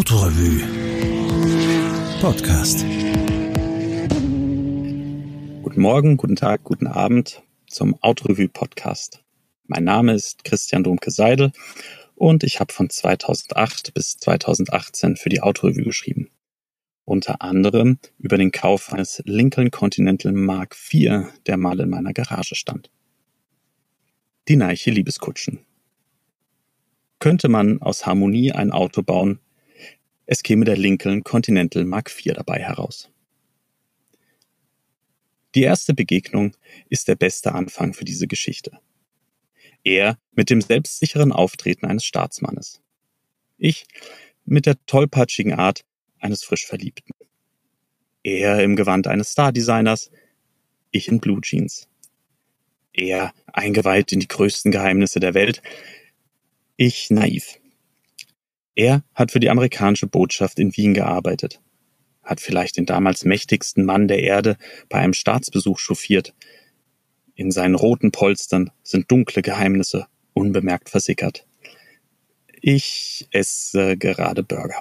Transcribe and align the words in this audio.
Autorevue 0.00 0.62
Podcast. 2.22 2.86
Guten 5.62 5.80
Morgen, 5.82 6.16
guten 6.16 6.36
Tag, 6.36 6.64
guten 6.64 6.86
Abend 6.86 7.42
zum 7.66 8.02
Autorevue 8.02 8.48
Podcast. 8.48 9.22
Mein 9.66 9.84
Name 9.84 10.14
ist 10.14 10.42
Christian 10.44 10.84
Domke 10.84 11.10
Seidel 11.10 11.52
und 12.14 12.44
ich 12.44 12.60
habe 12.60 12.72
von 12.72 12.88
2008 12.88 13.92
bis 13.92 14.16
2018 14.16 15.16
für 15.16 15.28
die 15.28 15.42
Autorevue 15.42 15.84
geschrieben. 15.84 16.30
Unter 17.04 17.42
anderem 17.42 17.98
über 18.16 18.38
den 18.38 18.52
Kauf 18.52 18.94
eines 18.94 19.22
Lincoln 19.26 19.70
Continental 19.70 20.32
Mark 20.32 20.76
IV, 20.90 21.26
der 21.44 21.58
mal 21.58 21.78
in 21.78 21.90
meiner 21.90 22.14
Garage 22.14 22.54
stand. 22.54 22.90
Die 24.48 24.56
Neiche 24.56 24.92
Liebeskutschen. 24.92 25.66
Könnte 27.18 27.50
man 27.50 27.82
aus 27.82 28.06
Harmonie 28.06 28.52
ein 28.52 28.70
Auto 28.70 29.02
bauen, 29.02 29.40
es 30.30 30.44
käme 30.44 30.64
der 30.64 30.76
Lincoln 30.76 31.24
Continental 31.24 31.84
Mark 31.84 32.08
IV 32.08 32.34
dabei 32.34 32.60
heraus. 32.60 33.10
Die 35.56 35.62
erste 35.62 35.92
Begegnung 35.92 36.56
ist 36.88 37.08
der 37.08 37.16
beste 37.16 37.52
Anfang 37.52 37.94
für 37.94 38.04
diese 38.04 38.28
Geschichte. 38.28 38.78
Er 39.82 40.18
mit 40.30 40.48
dem 40.48 40.60
selbstsicheren 40.60 41.32
Auftreten 41.32 41.84
eines 41.84 42.04
Staatsmannes. 42.04 42.80
Ich 43.58 43.86
mit 44.44 44.66
der 44.66 44.76
tollpatschigen 44.86 45.54
Art 45.54 45.84
eines 46.20 46.44
frisch 46.44 46.64
Verliebten. 46.64 47.12
Er 48.22 48.62
im 48.62 48.76
Gewand 48.76 49.08
eines 49.08 49.32
Star-Designers, 49.32 50.12
ich 50.92 51.08
in 51.08 51.18
Blue 51.18 51.40
Jeans. 51.40 51.88
Er 52.92 53.34
eingeweiht 53.52 54.12
in 54.12 54.20
die 54.20 54.28
größten 54.28 54.70
Geheimnisse 54.70 55.18
der 55.18 55.34
Welt, 55.34 55.60
ich 56.76 57.10
naiv. 57.10 57.59
Er 58.80 59.04
hat 59.14 59.30
für 59.30 59.40
die 59.40 59.50
amerikanische 59.50 60.06
Botschaft 60.06 60.58
in 60.58 60.74
Wien 60.74 60.94
gearbeitet, 60.94 61.60
hat 62.22 62.40
vielleicht 62.40 62.78
den 62.78 62.86
damals 62.86 63.26
mächtigsten 63.26 63.84
Mann 63.84 64.08
der 64.08 64.22
Erde 64.22 64.56
bei 64.88 65.00
einem 65.00 65.12
Staatsbesuch 65.12 65.78
chauffiert. 65.78 66.32
In 67.34 67.50
seinen 67.50 67.74
roten 67.74 68.10
Polstern 68.10 68.70
sind 68.82 69.10
dunkle 69.10 69.42
Geheimnisse 69.42 70.06
unbemerkt 70.32 70.88
versickert. 70.88 71.46
Ich 72.62 73.28
esse 73.32 73.98
gerade 73.98 74.42
Burger. 74.42 74.80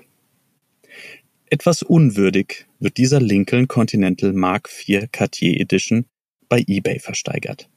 Etwas 1.49 1.83
unwürdig 1.83 2.67
wird 2.79 2.95
dieser 2.95 3.19
Lincoln 3.19 3.67
Continental 3.67 4.31
Mark 4.31 4.69
IV 4.69 5.11
Cartier 5.11 5.59
Edition 5.59 6.05
bei 6.47 6.63
eBay 6.65 6.99
versteigert. 6.99 7.69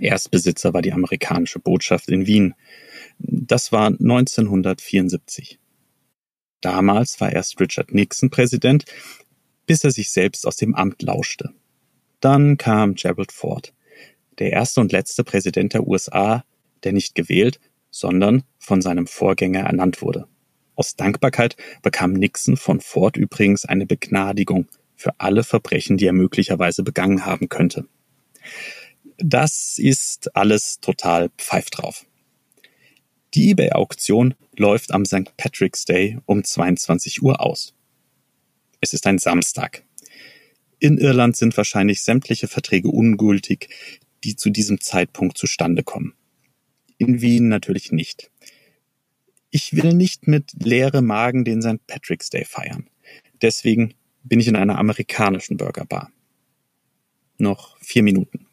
Erstbesitzer 0.00 0.74
war 0.74 0.82
die 0.82 0.92
amerikanische 0.92 1.60
Botschaft 1.60 2.08
in 2.08 2.26
Wien. 2.26 2.54
Das 3.18 3.72
war 3.72 3.86
1974. 3.86 5.58
Damals 6.60 7.20
war 7.20 7.32
erst 7.32 7.60
Richard 7.60 7.92
Nixon 7.92 8.30
Präsident, 8.30 8.84
bis 9.66 9.84
er 9.84 9.90
sich 9.90 10.10
selbst 10.10 10.46
aus 10.46 10.56
dem 10.56 10.74
Amt 10.74 11.02
lauschte. 11.02 11.50
Dann 12.20 12.56
kam 12.56 12.94
Gerald 12.94 13.32
Ford, 13.32 13.74
der 14.38 14.50
erste 14.50 14.80
und 14.80 14.92
letzte 14.92 15.24
Präsident 15.24 15.74
der 15.74 15.86
USA, 15.86 16.44
der 16.82 16.92
nicht 16.92 17.14
gewählt, 17.14 17.60
sondern 17.90 18.42
von 18.58 18.82
seinem 18.82 19.06
Vorgänger 19.06 19.60
ernannt 19.60 20.02
wurde. 20.02 20.26
Aus 20.74 20.96
Dankbarkeit 20.96 21.56
bekam 21.82 22.12
Nixon 22.14 22.56
von 22.56 22.80
Ford 22.80 23.16
übrigens 23.16 23.64
eine 23.64 23.86
Begnadigung 23.86 24.66
für 24.96 25.12
alle 25.18 25.44
Verbrechen, 25.44 25.96
die 25.96 26.06
er 26.06 26.12
möglicherweise 26.12 26.82
begangen 26.82 27.26
haben 27.26 27.48
könnte. 27.48 27.86
Das 29.18 29.78
ist 29.78 30.34
alles 30.36 30.80
total 30.80 31.30
pfeif 31.38 31.70
drauf. 31.70 32.04
Die 33.34 33.50
eBay-Auktion 33.50 34.34
läuft 34.56 34.92
am 34.92 35.04
St. 35.04 35.36
Patrick's 35.36 35.84
Day 35.84 36.18
um 36.26 36.44
22 36.44 37.22
Uhr 37.22 37.40
aus. 37.40 37.74
Es 38.80 38.92
ist 38.92 39.06
ein 39.06 39.18
Samstag. 39.18 39.84
In 40.78 40.98
Irland 40.98 41.36
sind 41.36 41.56
wahrscheinlich 41.56 42.02
sämtliche 42.02 42.48
Verträge 42.48 42.88
ungültig, 42.88 43.68
die 44.24 44.36
zu 44.36 44.50
diesem 44.50 44.80
Zeitpunkt 44.80 45.38
zustande 45.38 45.82
kommen. 45.82 46.14
In 46.98 47.20
Wien 47.20 47.48
natürlich 47.48 47.92
nicht. 47.92 48.30
Ich 49.50 49.74
will 49.74 49.94
nicht 49.94 50.26
mit 50.26 50.52
leere 50.62 51.02
Magen 51.02 51.44
den 51.44 51.62
St. 51.62 51.86
Patrick's 51.86 52.30
Day 52.30 52.44
feiern. 52.44 52.88
Deswegen 53.40 53.94
bin 54.22 54.40
ich 54.40 54.48
in 54.48 54.56
einer 54.56 54.78
amerikanischen 54.78 55.56
Burgerbar. 55.56 56.10
Noch 57.38 57.78
vier 57.80 58.02
Minuten. 58.02 58.43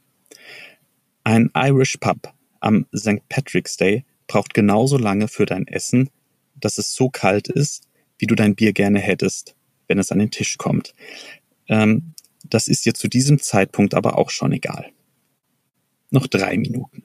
Ein 1.23 1.51
Irish 1.55 1.97
Pub 1.97 2.33
am 2.59 2.87
St. 2.95 3.27
Patrick's 3.29 3.77
Day 3.77 4.05
braucht 4.27 4.53
genauso 4.53 4.97
lange 4.97 5.27
für 5.27 5.45
dein 5.45 5.67
Essen, 5.67 6.09
dass 6.55 6.77
es 6.77 6.93
so 6.93 7.09
kalt 7.09 7.47
ist, 7.47 7.87
wie 8.17 8.27
du 8.27 8.35
dein 8.35 8.55
Bier 8.55 8.73
gerne 8.73 8.99
hättest, 8.99 9.55
wenn 9.87 9.99
es 9.99 10.11
an 10.11 10.19
den 10.19 10.31
Tisch 10.31 10.57
kommt. 10.57 10.93
Ähm, 11.67 12.13
das 12.43 12.67
ist 12.67 12.85
dir 12.85 12.93
zu 12.93 13.07
diesem 13.07 13.39
Zeitpunkt 13.39 13.93
aber 13.93 14.17
auch 14.17 14.29
schon 14.29 14.51
egal. 14.51 14.91
Noch 16.09 16.27
drei 16.27 16.57
Minuten. 16.57 17.03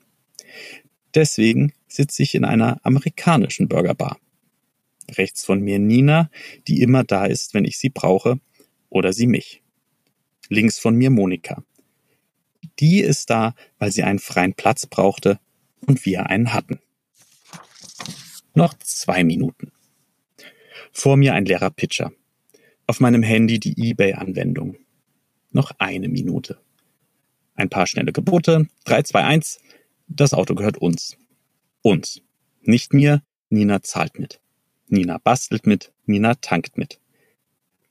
Deswegen 1.15 1.73
sitze 1.89 2.23
ich 2.23 2.35
in 2.35 2.45
einer 2.45 2.81
amerikanischen 2.85 3.69
Burgerbar. 3.69 4.19
Rechts 5.11 5.45
von 5.45 5.61
mir 5.61 5.79
Nina, 5.79 6.31
die 6.67 6.83
immer 6.83 7.05
da 7.05 7.27
ist, 7.27 7.55
wenn 7.55 7.65
ich 7.65 7.79
sie 7.79 7.91
brauche, 7.91 8.41
oder 8.89 9.13
sie 9.13 9.27
mich. 9.27 9.63
Links 10.49 10.79
von 10.79 10.95
mir 10.97 11.11
Monika. 11.11 11.63
Die 12.81 13.01
ist 13.01 13.31
da, 13.31 13.55
weil 13.79 13.91
sie 13.93 14.03
einen 14.03 14.19
freien 14.19 14.55
Platz 14.55 14.87
brauchte 14.87 15.39
und 15.87 16.05
wir 16.05 16.27
einen 16.27 16.53
hatten. 16.53 16.81
Noch 18.55 18.75
zwei 18.75 19.25
Minuten. 19.25 19.73
Vor 20.93 21.17
mir 21.17 21.35
ein 21.35 21.45
leerer 21.45 21.71
Pitcher. 21.71 22.13
Auf 22.87 23.01
meinem 23.01 23.23
Handy 23.23 23.59
die 23.59 23.91
eBay-Anwendung. 23.91 24.77
Noch 25.51 25.73
eine 25.79 26.09
Minute. 26.09 26.59
Ein 27.55 27.69
paar 27.69 27.87
schnelle 27.87 28.13
Gebote. 28.13 28.69
3, 28.85 29.03
2, 29.03 29.25
1. 29.25 29.61
Das 30.09 30.35
Auto 30.35 30.55
gehört 30.55 30.79
uns. 30.79 31.17
Uns. 31.83 32.23
Nicht 32.63 32.93
mir. 32.93 33.23
Nina 33.49 33.83
zahlt 33.83 34.19
mit. 34.19 34.41
Nina 34.89 35.19
bastelt 35.19 35.67
mit. 35.67 35.93
Nina 36.05 36.35
tankt 36.35 36.77
mit. 36.77 37.01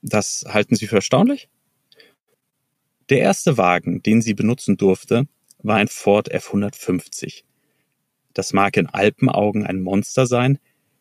Das 0.01 0.45
halten 0.47 0.75
Sie 0.75 0.87
für 0.87 0.97
erstaunlich? 0.97 1.49
Der 3.09 3.19
erste 3.19 3.57
Wagen, 3.57 4.01
den 4.01 4.21
sie 4.21 4.33
benutzen 4.33 4.77
durfte, 4.77 5.27
war 5.59 5.77
ein 5.77 5.87
Ford 5.87 6.33
F150. 6.33 7.43
Das 8.33 8.51
mag 8.51 8.77
in 8.77 8.87
Alpenaugen 8.87 9.65
ein 9.65 9.81
Monster 9.81 10.25
sein, 10.25 10.59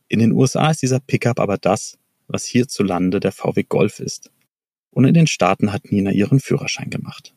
in 0.08 0.18
den 0.18 0.32
USA 0.32 0.70
ist 0.70 0.82
dieser 0.82 1.00
Pickup 1.00 1.40
aber 1.40 1.56
das, 1.56 1.98
was 2.28 2.44
hierzulande 2.44 3.20
der 3.20 3.32
VW 3.32 3.62
Golf 3.64 4.00
ist. 4.00 4.30
Und 4.90 5.04
in 5.06 5.14
den 5.14 5.26
Staaten 5.26 5.72
hat 5.72 5.90
Nina 5.90 6.12
ihren 6.12 6.40
Führerschein 6.40 6.90
gemacht. 6.90 7.34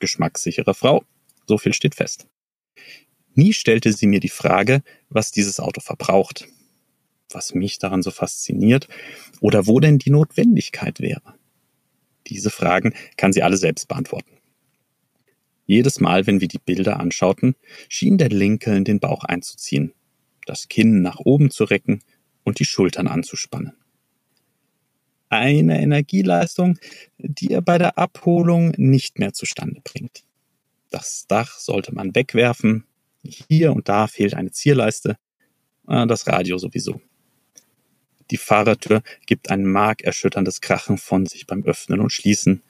Geschmackssichere 0.00 0.74
Frau, 0.74 1.04
so 1.46 1.58
viel 1.58 1.74
steht 1.74 1.94
fest. 1.94 2.26
Nie 3.34 3.52
stellte 3.52 3.92
sie 3.92 4.06
mir 4.06 4.20
die 4.20 4.30
Frage, 4.30 4.82
was 5.10 5.30
dieses 5.30 5.60
Auto 5.60 5.80
verbraucht, 5.80 6.48
was 7.30 7.54
mich 7.54 7.78
daran 7.78 8.02
so 8.02 8.10
fasziniert 8.10 8.88
oder 9.40 9.66
wo 9.66 9.78
denn 9.78 9.98
die 9.98 10.10
Notwendigkeit 10.10 11.00
wäre. 11.00 11.34
Diese 12.30 12.50
Fragen 12.50 12.94
kann 13.16 13.32
sie 13.32 13.42
alle 13.42 13.56
selbst 13.56 13.88
beantworten. 13.88 14.30
Jedes 15.66 16.00
Mal, 16.00 16.26
wenn 16.26 16.40
wir 16.40 16.48
die 16.48 16.58
Bilder 16.58 16.98
anschauten, 16.98 17.54
schien 17.88 18.18
der 18.18 18.28
Lincoln 18.28 18.84
den 18.84 19.00
Bauch 19.00 19.24
einzuziehen, 19.24 19.92
das 20.46 20.68
Kinn 20.68 21.02
nach 21.02 21.18
oben 21.18 21.50
zu 21.50 21.64
recken 21.64 22.02
und 22.44 22.58
die 22.58 22.64
Schultern 22.64 23.06
anzuspannen. 23.06 23.74
Eine 25.28 25.80
Energieleistung, 25.80 26.78
die 27.18 27.52
er 27.52 27.62
bei 27.62 27.78
der 27.78 27.98
Abholung 27.98 28.72
nicht 28.76 29.18
mehr 29.18 29.32
zustande 29.32 29.80
bringt. 29.84 30.24
Das 30.90 31.26
Dach 31.28 31.58
sollte 31.58 31.94
man 31.94 32.14
wegwerfen, 32.16 32.84
hier 33.22 33.72
und 33.72 33.88
da 33.88 34.08
fehlt 34.08 34.34
eine 34.34 34.50
Zierleiste, 34.50 35.16
ah, 35.86 36.06
das 36.06 36.26
Radio 36.26 36.58
sowieso. 36.58 37.00
Die 38.30 38.36
Fahrertür 38.36 39.02
gibt 39.26 39.50
ein 39.50 39.64
markerschütterndes 39.64 40.60
Krachen 40.60 40.98
von 40.98 41.26
sich 41.26 41.46
beim 41.46 41.64
Öffnen 41.64 42.00
und 42.00 42.12
Schließen. 42.12 42.62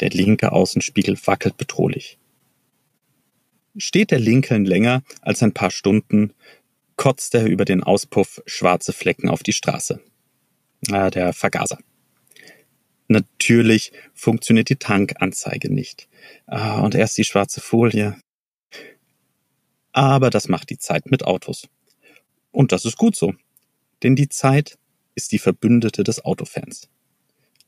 Der 0.00 0.10
linke 0.10 0.52
Außenspiegel 0.52 1.16
wackelt 1.24 1.56
bedrohlich. 1.56 2.18
Steht 3.76 4.10
der 4.10 4.20
Lincoln 4.20 4.64
länger 4.64 5.02
als 5.20 5.42
ein 5.42 5.52
paar 5.52 5.70
Stunden, 5.70 6.32
kotzt 6.96 7.34
er 7.34 7.46
über 7.46 7.64
den 7.64 7.82
Auspuff 7.82 8.42
schwarze 8.46 8.92
Flecken 8.92 9.28
auf 9.28 9.42
die 9.42 9.52
Straße. 9.52 10.00
Ah, 10.90 11.10
der 11.10 11.32
Vergaser. 11.32 11.78
Natürlich 13.08 13.92
funktioniert 14.14 14.68
die 14.68 14.76
Tankanzeige 14.76 15.72
nicht. 15.72 16.08
Ah, 16.46 16.80
und 16.80 16.94
erst 16.94 17.18
die 17.18 17.24
schwarze 17.24 17.60
Folie. 17.60 18.16
Aber 19.92 20.30
das 20.30 20.48
macht 20.48 20.70
die 20.70 20.78
Zeit 20.78 21.10
mit 21.10 21.24
Autos. 21.24 21.68
Und 22.50 22.72
das 22.72 22.84
ist 22.84 22.96
gut 22.96 23.16
so. 23.16 23.34
Denn 24.02 24.16
die 24.16 24.28
Zeit 24.28 24.78
ist 25.14 25.32
die 25.32 25.38
Verbündete 25.38 26.04
des 26.04 26.24
Autofans. 26.24 26.88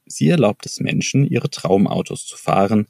Sie 0.07 0.29
erlaubt 0.29 0.67
es 0.67 0.81
Menschen, 0.81 1.27
ihre 1.27 1.51
Traumautos 1.51 2.27
zu 2.27 2.37
fahren, 2.37 2.87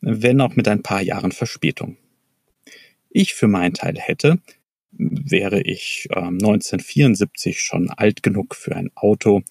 wenn 0.00 0.40
auch 0.40 0.54
mit 0.56 0.68
ein 0.68 0.82
paar 0.82 1.02
Jahren 1.02 1.32
Verspätung. 1.32 1.96
Ich 3.10 3.34
für 3.34 3.48
meinen 3.48 3.74
Teil 3.74 3.98
hätte, 3.98 4.38
wäre 4.92 5.62
ich 5.62 6.08
äh, 6.10 6.18
1974 6.18 7.60
schon 7.60 7.90
alt 7.90 8.22
genug 8.22 8.54
für 8.54 8.76
ein 8.76 8.90
Auto 8.94 9.42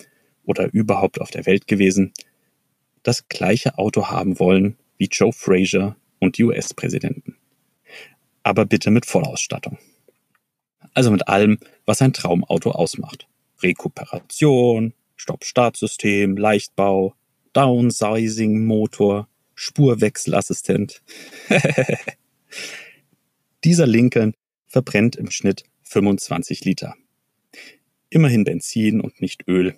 oder 0.44 0.72
überhaupt 0.74 1.22
auf 1.22 1.32
der 1.32 1.46
Welt 1.46 1.68
gewesen, 1.68 2.14
das 3.04 3.28
gleiche 3.28 3.78
Auto 3.78 4.08
haben 4.08 4.40
wollen 4.40 4.78
wie 4.98 5.10
Joe 5.12 5.34
Frazier 5.34 5.96
und 6.20 6.38
die 6.38 6.44
US-Präsidenten. 6.44 7.38
Aber 8.44 8.66
bitte 8.66 8.92
mit 8.92 9.06
Vollausstattung. 9.06 9.80
Also 10.94 11.12
mit 11.12 11.28
allem, 11.28 11.58
was 11.86 12.02
ein 12.02 12.14
Traumauto 12.14 12.72
ausmacht. 12.72 13.28
Rekuperation, 13.64 14.94
Stopp-Start-System, 15.16 16.38
Leichtbau, 16.38 17.16
Downsizing, 17.54 18.66
Motor, 18.66 19.28
Spurwechselassistent. 19.56 21.02
Dieser 23.64 23.86
Lincoln 23.86 24.34
verbrennt 24.68 25.16
im 25.16 25.30
Schnitt 25.30 25.64
25 25.84 26.66
Liter. 26.66 26.96
Immerhin 28.10 28.44
Benzin 28.44 29.02
und 29.02 29.22
nicht 29.22 29.48
Öl. 29.48 29.76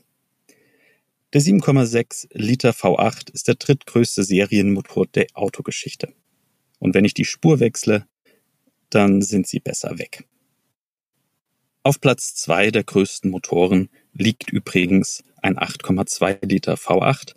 Der 1.33 1.41
7,6 1.41 2.27
Liter 2.33 2.71
V8 2.71 3.31
ist 3.33 3.47
der 3.47 3.55
drittgrößte 3.55 4.23
Serienmotor 4.23 5.07
der 5.07 5.27
Autogeschichte. 5.33 6.13
Und 6.79 6.93
wenn 6.93 7.05
ich 7.05 7.13
die 7.13 7.25
Spur 7.25 7.59
wechsle, 7.59 8.05
dann 8.89 9.21
sind 9.21 9.47
sie 9.47 9.59
besser 9.59 9.97
weg. 9.97 10.25
Auf 11.85 11.99
Platz 11.99 12.33
zwei 12.33 12.71
der 12.71 12.85
größten 12.85 13.29
Motoren 13.29 13.89
liegt 14.13 14.49
übrigens 14.49 15.21
ein 15.41 15.57
8,2 15.57 16.45
Liter 16.45 16.75
V8, 16.75 17.35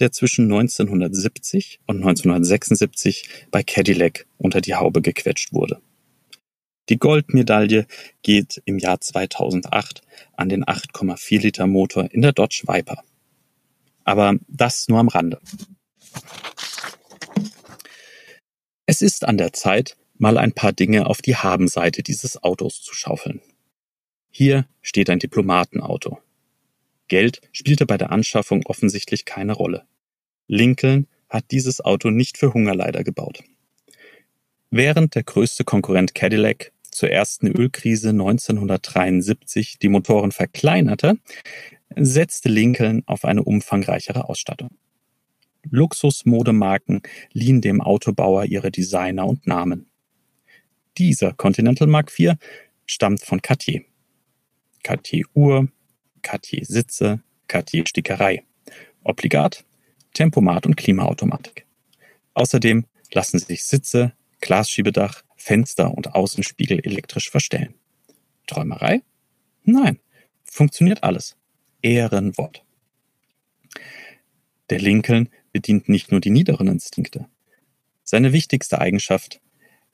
der 0.00 0.10
zwischen 0.10 0.46
1970 0.46 1.78
und 1.86 1.98
1976 1.98 3.28
bei 3.52 3.62
Cadillac 3.62 4.26
unter 4.38 4.60
die 4.60 4.74
Haube 4.74 5.02
gequetscht 5.02 5.52
wurde. 5.52 5.80
Die 6.88 6.98
Goldmedaille 6.98 7.86
geht 8.22 8.60
im 8.64 8.80
Jahr 8.80 9.00
2008 9.00 10.02
an 10.36 10.48
den 10.48 10.64
8,4 10.64 11.40
Liter 11.40 11.68
Motor 11.68 12.10
in 12.10 12.22
der 12.22 12.32
Dodge 12.32 12.64
Viper. 12.66 13.04
Aber 14.02 14.34
das 14.48 14.88
nur 14.88 14.98
am 14.98 15.08
Rande. 15.08 15.40
Es 18.86 19.00
ist 19.00 19.24
an 19.24 19.38
der 19.38 19.52
Zeit, 19.52 19.96
mal 20.18 20.38
ein 20.38 20.52
paar 20.52 20.72
Dinge 20.72 21.06
auf 21.06 21.22
die 21.22 21.36
Habenseite 21.36 22.02
dieses 22.02 22.42
Autos 22.42 22.82
zu 22.82 22.92
schaufeln. 22.92 23.40
Hier 24.38 24.66
steht 24.82 25.08
ein 25.08 25.18
Diplomatenauto. 25.18 26.18
Geld 27.08 27.40
spielte 27.52 27.86
bei 27.86 27.96
der 27.96 28.12
Anschaffung 28.12 28.66
offensichtlich 28.66 29.24
keine 29.24 29.54
Rolle. 29.54 29.86
Lincoln 30.46 31.06
hat 31.30 31.50
dieses 31.52 31.80
Auto 31.80 32.10
nicht 32.10 32.36
für 32.36 32.52
Hungerleider 32.52 33.02
gebaut. 33.02 33.42
Während 34.68 35.14
der 35.14 35.22
größte 35.22 35.64
Konkurrent 35.64 36.14
Cadillac 36.14 36.72
zur 36.82 37.08
ersten 37.08 37.46
Ölkrise 37.46 38.10
1973 38.10 39.78
die 39.78 39.88
Motoren 39.88 40.32
verkleinerte, 40.32 41.14
setzte 41.96 42.50
Lincoln 42.50 43.04
auf 43.06 43.24
eine 43.24 43.42
umfangreichere 43.42 44.28
Ausstattung. 44.28 44.76
Luxusmodemarken 45.70 47.00
liehen 47.32 47.62
dem 47.62 47.80
Autobauer 47.80 48.44
ihre 48.44 48.70
Designer 48.70 49.26
und 49.26 49.46
Namen. 49.46 49.86
Dieser 50.98 51.32
Continental 51.32 51.88
Mark 51.88 52.12
IV 52.20 52.34
stammt 52.84 53.22
von 53.22 53.40
Cartier. 53.40 53.86
Cartier 54.86 55.24
Uhr, 55.34 55.66
Cartier 56.22 56.64
Sitze, 56.64 57.20
Cartier 57.48 57.82
Stickerei. 57.88 58.44
Obligat, 59.02 59.64
Tempomat 60.14 60.64
und 60.64 60.76
Klimaautomatik. 60.76 61.66
Außerdem 62.34 62.86
lassen 63.12 63.40
sich 63.40 63.64
Sitze, 63.64 64.12
Glasschiebedach, 64.40 65.24
Fenster 65.34 65.92
und 65.92 66.14
Außenspiegel 66.14 66.86
elektrisch 66.86 67.30
verstellen. 67.30 67.74
Träumerei? 68.46 69.02
Nein, 69.64 69.98
funktioniert 70.44 71.02
alles. 71.02 71.36
Ehrenwort. 71.82 72.64
Der 74.70 74.78
Lincoln 74.78 75.30
bedient 75.50 75.88
nicht 75.88 76.12
nur 76.12 76.20
die 76.20 76.30
niederen 76.30 76.68
Instinkte. 76.68 77.26
Seine 78.04 78.32
wichtigste 78.32 78.80
Eigenschaft, 78.80 79.40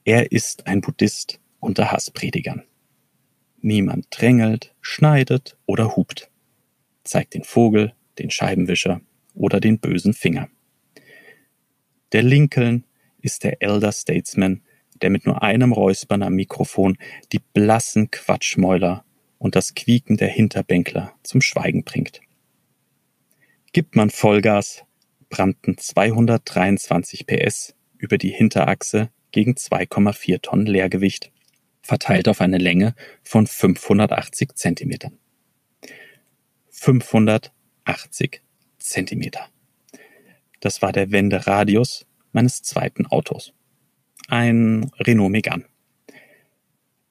er 0.05 0.33
ist 0.33 0.67
ein 0.67 0.83
Buddhist 0.83 1.41
unter 1.61 1.93
Hasspredigern. 1.93 2.65
Niemand 3.63 4.07
drängelt, 4.11 4.75
schneidet 4.81 5.57
oder 5.67 5.97
hupt. 5.97 6.31
Zeigt 7.05 7.35
den 7.35 7.45
Vogel, 7.45 7.95
den 8.19 8.31
Scheibenwischer 8.31 9.01
oder 9.35 9.61
den 9.61 9.79
bösen 9.79 10.15
Finger. 10.15 10.49
Der 12.13 12.23
Lincoln 12.23 12.85
ist 13.23 13.45
der 13.45 13.63
Elder 13.63 13.93
Statesman, 13.93 14.63
der 15.01 15.11
mit 15.11 15.27
nur 15.27 15.43
einem 15.43 15.73
Räuspern 15.73 16.23
am 16.23 16.35
Mikrofon 16.35 16.99
die 17.33 17.41
blassen 17.55 18.11
Quatschmäuler 18.11 19.05
und 19.39 19.57
das 19.57 19.75
Quieken 19.75 20.17
der 20.17 20.29
Hinterbänkler 20.29 21.13
zum 21.23 21.41
Schweigen 21.41 21.85
bringt. 21.85 22.21
Gibt 23.73 23.97
man 23.97 24.11
Vollgas, 24.11 24.85
brannten 25.31 25.79
223 25.79 27.27
PS 27.27 27.75
über 27.97 28.19
die 28.19 28.31
Hinterachse 28.31 29.11
gegen 29.31 29.53
2,4 29.53 30.43
Tonnen 30.43 30.67
Leergewicht 30.67 31.32
verteilt 31.83 32.29
auf 32.29 32.41
eine 32.41 32.59
Länge 32.59 32.95
von 33.23 33.47
580 33.47 34.55
Zentimetern. 34.55 35.19
580 36.71 38.43
Zentimeter. 38.79 39.49
Das 40.61 40.81
war 40.81 40.93
der 40.93 41.11
Wenderadius 41.11 42.07
meines 42.33 42.63
zweiten 42.63 43.07
Autos. 43.07 43.53
Ein 44.29 44.91
Renault 44.99 45.31
Megane. 45.31 45.67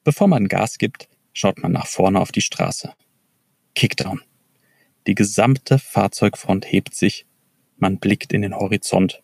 Bevor 0.03 0.27
man 0.27 0.47
Gas 0.47 0.77
gibt, 0.77 1.09
schaut 1.33 1.61
man 1.61 1.71
nach 1.71 1.87
vorne 1.87 2.19
auf 2.19 2.31
die 2.31 2.41
Straße. 2.41 2.93
Kickdown. 3.75 4.21
Die 5.07 5.15
gesamte 5.15 5.79
Fahrzeugfront 5.79 6.71
hebt 6.71 6.95
sich, 6.95 7.25
man 7.77 7.97
blickt 7.97 8.33
in 8.33 8.41
den 8.41 8.55
Horizont. 8.55 9.21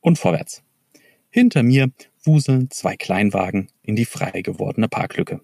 Und 0.00 0.18
vorwärts. 0.18 0.62
Hinter 1.30 1.62
mir 1.62 1.90
wuseln 2.28 2.70
zwei 2.70 2.96
Kleinwagen 2.96 3.68
in 3.82 3.96
die 3.96 4.04
frei 4.04 4.42
gewordene 4.42 4.86
Parklücke. 4.86 5.40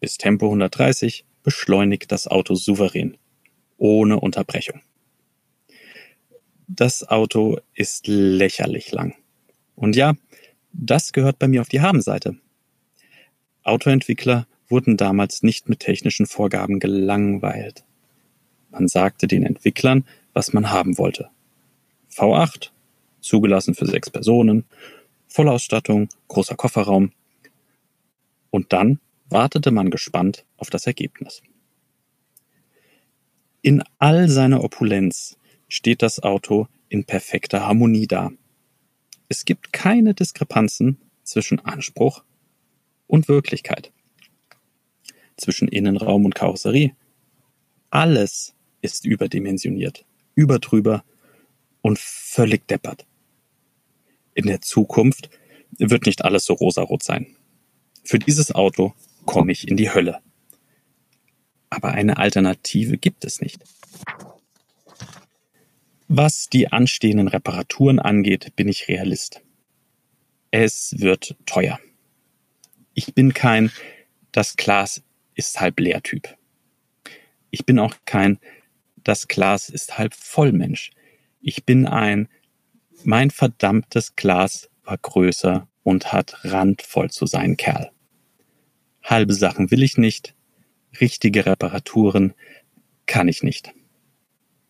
Bis 0.00 0.18
Tempo 0.18 0.46
130 0.46 1.24
beschleunigt 1.42 2.12
das 2.12 2.26
Auto 2.26 2.54
souverän, 2.54 3.16
ohne 3.78 4.20
Unterbrechung. 4.20 4.82
Das 6.68 7.08
Auto 7.08 7.58
ist 7.72 8.06
lächerlich 8.08 8.92
lang. 8.92 9.14
Und 9.76 9.96
ja, 9.96 10.14
das 10.72 11.12
gehört 11.12 11.38
bei 11.38 11.48
mir 11.48 11.60
auf 11.60 11.68
die 11.68 11.80
Habenseite. 11.80 12.36
Autoentwickler 13.62 14.46
wurden 14.68 14.96
damals 14.96 15.42
nicht 15.42 15.68
mit 15.68 15.80
technischen 15.80 16.26
Vorgaben 16.26 16.80
gelangweilt. 16.80 17.84
Man 18.70 18.88
sagte 18.88 19.26
den 19.26 19.44
Entwicklern, 19.44 20.04
was 20.34 20.52
man 20.52 20.70
haben 20.70 20.98
wollte. 20.98 21.30
V8, 22.12 22.70
zugelassen 23.20 23.74
für 23.74 23.86
sechs 23.86 24.10
Personen, 24.10 24.64
Vollausstattung, 25.36 26.08
großer 26.28 26.56
Kofferraum. 26.56 27.12
Und 28.48 28.72
dann 28.72 29.00
wartete 29.28 29.70
man 29.70 29.90
gespannt 29.90 30.46
auf 30.56 30.70
das 30.70 30.86
Ergebnis. 30.86 31.42
In 33.60 33.84
all 33.98 34.30
seiner 34.30 34.64
Opulenz 34.64 35.36
steht 35.68 36.00
das 36.00 36.22
Auto 36.22 36.68
in 36.88 37.04
perfekter 37.04 37.66
Harmonie 37.66 38.06
da. 38.06 38.30
Es 39.28 39.44
gibt 39.44 39.74
keine 39.74 40.14
Diskrepanzen 40.14 41.02
zwischen 41.22 41.60
Anspruch 41.60 42.24
und 43.06 43.28
Wirklichkeit, 43.28 43.92
zwischen 45.36 45.68
Innenraum 45.68 46.24
und 46.24 46.34
Karosserie. 46.34 46.96
Alles 47.90 48.54
ist 48.80 49.04
überdimensioniert, 49.04 50.06
überdrüber 50.34 51.04
und 51.82 51.98
völlig 51.98 52.66
deppert 52.68 53.06
in 54.36 54.46
der 54.46 54.60
Zukunft 54.60 55.30
wird 55.78 56.06
nicht 56.06 56.24
alles 56.24 56.44
so 56.44 56.54
rosarot 56.54 57.02
sein. 57.02 57.34
Für 58.04 58.18
dieses 58.18 58.54
Auto 58.54 58.94
komme 59.24 59.50
ich 59.50 59.66
in 59.66 59.76
die 59.76 59.92
Hölle. 59.92 60.20
Aber 61.70 61.92
eine 61.92 62.18
Alternative 62.18 62.98
gibt 62.98 63.24
es 63.24 63.40
nicht. 63.40 63.64
Was 66.06 66.48
die 66.48 66.70
anstehenden 66.70 67.26
Reparaturen 67.26 67.98
angeht, 67.98 68.54
bin 68.54 68.68
ich 68.68 68.86
Realist. 68.86 69.42
Es 70.52 70.94
wird 70.98 71.34
teuer. 71.46 71.80
Ich 72.94 73.14
bin 73.14 73.34
kein 73.34 73.72
das 74.30 74.56
Glas 74.56 75.02
ist 75.34 75.60
halb 75.60 75.80
leer 75.80 76.02
Typ. 76.02 76.36
Ich 77.50 77.64
bin 77.64 77.78
auch 77.78 77.94
kein 78.04 78.38
das 79.02 79.28
Glas 79.28 79.68
ist 79.68 79.98
halb 79.98 80.14
voll 80.14 80.52
Mensch. 80.52 80.90
Ich 81.40 81.64
bin 81.64 81.86
ein 81.86 82.28
mein 83.06 83.30
verdammtes 83.30 84.16
Glas 84.16 84.68
war 84.82 84.98
größer 84.98 85.68
und 85.84 86.12
hat 86.12 86.40
randvoll 86.42 87.08
zu 87.08 87.26
sein, 87.26 87.56
Kerl. 87.56 87.92
Halbe 89.00 89.32
Sachen 89.32 89.70
will 89.70 89.84
ich 89.84 89.96
nicht, 89.96 90.34
richtige 91.00 91.46
Reparaturen 91.46 92.34
kann 93.06 93.28
ich 93.28 93.44
nicht. 93.44 93.72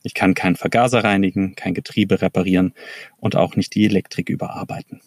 Ich 0.02 0.12
kann 0.12 0.35
keinen 0.35 0.57
Vergaser 0.57 1.02
reinigen, 1.02 1.55
kein 1.55 1.73
Getriebe 1.73 2.21
reparieren 2.21 2.75
und 3.16 3.37
auch 3.37 3.57
nicht 3.57 3.75
die 3.75 3.87
Elektrik 3.87 4.28
überarbeiten. 4.28 5.00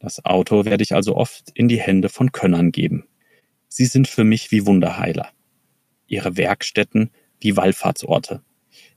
Das 0.00 0.24
Auto 0.24 0.64
werde 0.64 0.82
ich 0.82 0.96
also 0.96 1.16
oft 1.16 1.52
in 1.54 1.68
die 1.68 1.80
Hände 1.80 2.08
von 2.08 2.32
Könnern 2.32 2.72
geben. 2.72 3.06
Sie 3.68 3.86
sind 3.86 4.08
für 4.08 4.24
mich 4.24 4.50
wie 4.50 4.66
Wunderheiler. 4.66 5.28
Ihre 6.08 6.36
Werkstätten 6.36 7.12
wie 7.38 7.56
Wallfahrtsorte. 7.56 8.42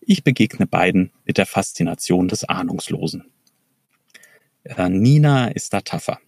Ich 0.08 0.24
begegne 0.24 0.68
beiden 0.68 1.12
mit 1.26 1.40
der 1.40 1.48
Faszination 1.48 2.28
des 2.28 2.44
Ahnungslosen. 2.44 3.26
Äh, 4.64 4.90
Nina 4.90 5.48
ist 5.48 5.74
da 5.74 5.82
tougher. 5.82 6.20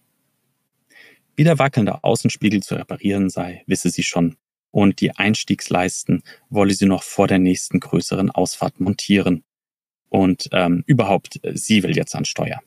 Wie 1.36 1.44
der 1.44 1.60
wackelnde 1.60 2.02
Außenspiegel 2.02 2.60
zu 2.60 2.74
reparieren 2.74 3.30
sei, 3.30 3.62
wisse 3.66 3.90
sie 3.90 4.02
schon, 4.02 4.36
und 4.72 5.00
die 5.00 5.12
Einstiegsleisten 5.12 6.24
wolle 6.50 6.74
sie 6.74 6.86
noch 6.86 7.04
vor 7.04 7.28
der 7.28 7.38
nächsten 7.38 7.78
größeren 7.78 8.30
Ausfahrt 8.32 8.80
montieren. 8.80 9.44
Und 10.08 10.48
ähm, 10.52 10.82
überhaupt, 10.86 11.38
äh, 11.44 11.56
sie 11.56 11.84
will 11.84 11.96
jetzt 11.96 12.16
an 12.16 12.24
Steuer. 12.24 12.60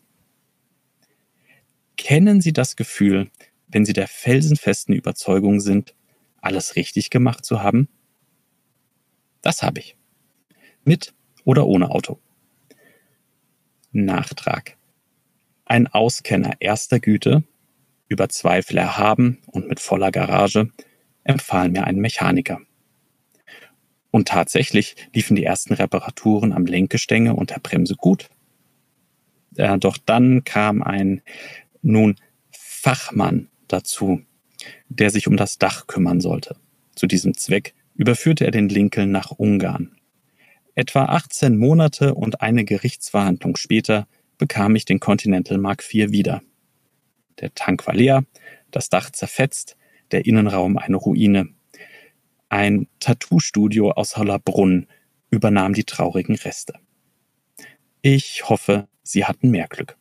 Kennen 1.98 2.40
Sie 2.40 2.54
das 2.54 2.78
Gefühl, 2.78 3.30
wenn 3.68 3.86
Sie 3.86 3.94
der 3.94 4.08
felsenfesten 4.08 4.96
Überzeugung 4.96 5.60
sind, 5.60 5.94
alles 6.38 6.76
richtig 6.78 7.10
gemacht 7.10 7.46
zu 7.46 7.62
haben? 7.62 7.90
Das 9.42 9.62
habe 9.62 9.80
ich. 9.80 9.98
Mit 10.84 11.14
oder 11.44 11.68
ohne 11.68 11.90
Auto. 11.92 12.20
Nachtrag. 13.92 14.78
Ein 15.66 15.88
Auskenner 15.88 16.54
erster 16.60 17.00
Güte, 17.00 17.44
über 18.08 18.30
Zweifel 18.30 18.78
erhaben 18.78 19.40
und 19.48 19.68
mit 19.68 19.80
voller 19.80 20.12
Garage, 20.12 20.70
empfahl 21.24 21.70
mir 21.70 21.86
einen 21.86 22.00
Mechaniker. 22.00 22.62
Und 24.12 24.28
tatsächlich 24.28 24.96
liefen 25.14 25.36
die 25.36 25.46
ersten 25.46 25.74
Reparaturen 25.74 26.52
am 26.52 26.66
Lenkgestänge 26.66 27.34
und 27.34 27.52
der 27.52 27.60
Bremse 27.60 27.96
gut. 27.96 28.30
Äh, 29.56 29.78
doch 29.78 29.98
dann 29.98 30.44
kam 30.44 30.84
ein 30.84 31.22
nun 31.82 32.16
Fachmann 32.52 33.50
dazu, 33.68 34.22
der 34.90 35.10
sich 35.10 35.28
um 35.28 35.38
das 35.38 35.58
Dach 35.58 35.88
kümmern 35.88 36.20
sollte. 36.20 36.58
Zu 36.96 37.08
diesem 37.08 37.36
Zweck 37.36 37.74
überführte 37.96 38.46
er 38.46 38.52
den 38.52 38.68
Lincoln 38.68 39.12
nach 39.12 39.32
Ungarn. 39.32 39.96
Etwa 40.74 41.06
18 41.06 41.58
Monate 41.58 42.16
und 42.16 42.42
eine 42.42 42.64
Gerichtsverhandlung 42.64 43.58
später 43.58 44.08
bekam 44.38 44.76
ich 44.76 44.86
den 44.86 45.00
Continental 45.00 45.58
Mark 45.58 45.84
IV 45.84 46.12
wieder. 46.12 46.42
Der 47.40 47.54
Tank 47.54 47.86
war 47.88 47.94
leer, 47.94 48.24
das 48.72 48.90
Dach 48.90 49.10
zerfetzt, 49.10 49.76
der 50.12 50.26
Innenraum 50.26 50.78
eine 50.78 50.96
Ruine. 50.96 51.50
Ein 52.48 52.88
Tattoo-Studio 53.00 53.92
aus 53.92 54.18
Hollerbrunn 54.18 54.88
übernahm 55.30 55.74
die 55.74 55.84
traurigen 55.84 56.36
Reste. 56.36 56.74
Ich 58.02 58.50
hoffe, 58.50 58.88
Sie 59.04 59.26
hatten 59.26 59.52
mehr 59.52 59.68
Glück. 59.68 59.98